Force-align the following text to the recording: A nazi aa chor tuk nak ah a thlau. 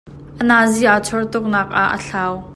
A 0.39 0.43
nazi 0.49 0.83
aa 0.87 1.03
chor 1.05 1.23
tuk 1.31 1.45
nak 1.53 1.69
ah 1.81 1.89
a 1.95 1.97
thlau. 2.07 2.33